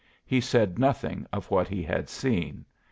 [0.25, 2.65] He said nothing of what he had seen.